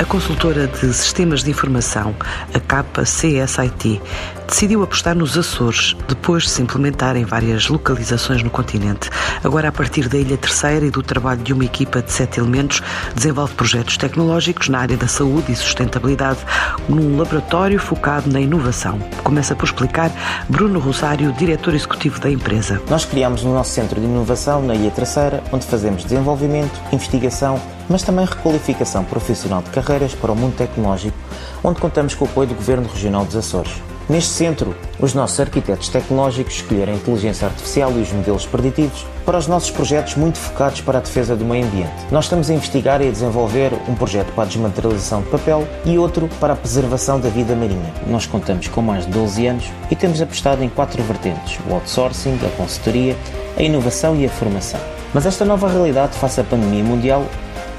[0.00, 2.16] A consultora de sistemas de informação,
[2.54, 4.00] a KCSIT,
[4.48, 9.10] decidiu apostar nos Açores, depois de se implementar em várias localizações no continente.
[9.44, 12.82] Agora, a partir da Ilha Terceira e do trabalho de uma equipa de sete elementos,
[13.14, 16.38] desenvolve projetos tecnológicos na área da saúde e sustentabilidade,
[16.88, 18.98] num laboratório focado na inovação.
[19.22, 20.10] Começa por explicar
[20.48, 22.80] Bruno Rosário, diretor executivo da empresa.
[22.88, 27.60] Nós criamos o nosso centro de inovação na Ilha Terceira, onde fazemos desenvolvimento, investigação,
[27.90, 31.18] mas também requalificação profissional de carreiras para o mundo tecnológico,
[31.62, 33.72] onde contamos com o apoio do Governo Regional dos Açores.
[34.10, 39.38] Neste centro, os nossos arquitetos tecnológicos escolheram a inteligência artificial e os modelos preditivos para
[39.38, 41.92] os nossos projetos muito focados para a defesa do meio ambiente.
[42.10, 45.96] Nós estamos a investigar e a desenvolver um projeto para a desmaterialização de papel e
[45.96, 47.94] outro para a preservação da vida marinha.
[48.08, 52.36] Nós contamos com mais de 12 anos e temos apostado em quatro vertentes: o outsourcing,
[52.44, 53.16] a consultoria,
[53.56, 54.80] a inovação e a formação.
[55.14, 57.24] Mas esta nova realidade face à pandemia mundial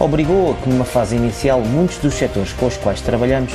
[0.03, 3.53] obrigou a que, numa fase inicial, muitos dos setores com os quais trabalhamos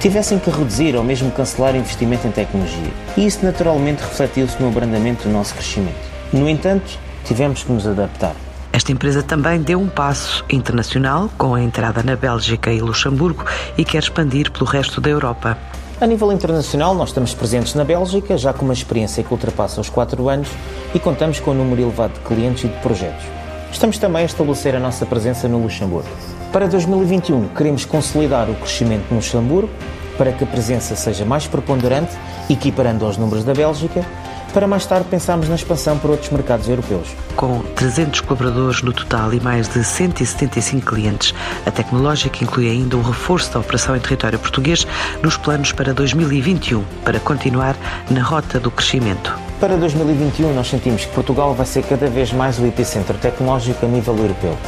[0.00, 2.90] tivessem que reduzir ou mesmo cancelar investimento em tecnologia.
[3.16, 5.94] E isso naturalmente refletiu-se no abrandamento do nosso crescimento.
[6.32, 8.34] No entanto, tivemos que nos adaptar.
[8.72, 13.44] Esta empresa também deu um passo internacional com a entrada na Bélgica e Luxemburgo
[13.76, 15.58] e quer expandir pelo resto da Europa.
[16.00, 19.88] A nível internacional, nós estamos presentes na Bélgica, já com uma experiência que ultrapassa os
[19.88, 20.48] 4 anos
[20.92, 23.41] e contamos com um número elevado de clientes e de projetos.
[23.72, 26.08] Estamos também a estabelecer a nossa presença no Luxemburgo.
[26.52, 29.70] Para 2021, queremos consolidar o crescimento no Luxemburgo
[30.18, 32.12] para que a presença seja mais preponderante,
[32.48, 34.04] equiparando aos números da Bélgica,
[34.52, 37.08] para mais tarde pensarmos na expansão para outros mercados europeus.
[37.34, 41.34] Com 300 colaboradores no total e mais de 175 clientes,
[41.66, 44.86] a Tecnológica inclui ainda um reforço da operação em território português
[45.22, 47.74] nos planos para 2021, para continuar
[48.10, 49.51] na rota do crescimento.
[49.62, 53.88] Para 2021, nós sentimos que Portugal vai ser cada vez mais o epicentro tecnológico a
[53.88, 54.58] nível europeu.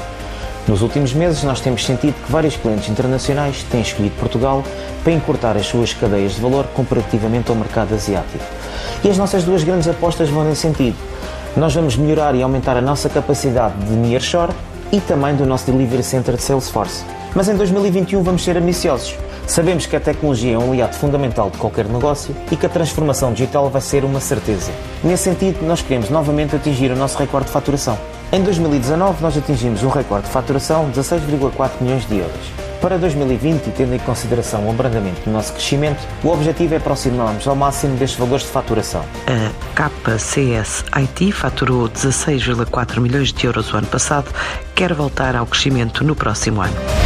[0.69, 4.63] Nos últimos meses, nós temos sentido que vários clientes internacionais têm escolhido Portugal
[5.03, 8.45] para encurtar as suas cadeias de valor comparativamente ao mercado asiático.
[9.03, 10.97] E as nossas duas grandes apostas vão nesse sentido.
[11.57, 14.53] Nós vamos melhorar e aumentar a nossa capacidade de nearshore
[14.93, 17.03] e também do nosso delivery center de Salesforce.
[17.35, 19.17] Mas em 2021 vamos ser ambiciosos.
[19.47, 23.33] Sabemos que a tecnologia é um aliado fundamental de qualquer negócio e que a transformação
[23.33, 24.71] digital vai ser uma certeza.
[25.03, 27.99] Nesse sentido, nós queremos novamente atingir o nosso recorde de faturação.
[28.33, 32.65] Em 2019, nós atingimos um recorde de faturação de 16,4 milhões de euros.
[32.81, 37.47] Para 2020, e tendo em consideração o abrandamento do nosso crescimento, o objetivo é aproximarmos
[37.47, 39.05] ao máximo destes valores de faturação.
[39.77, 44.31] A KCS IT faturou 16,4 milhões de euros o ano passado,
[44.75, 47.04] quer voltar ao crescimento no próximo ano.